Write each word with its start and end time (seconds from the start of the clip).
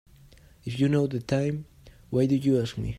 If 0.65 0.79
you 0.79 0.89
know 0.89 1.05
the 1.05 1.19
time 1.21 1.67
why 2.09 2.25
do 2.25 2.33
you 2.35 2.59
ask 2.59 2.75
me? 2.75 2.89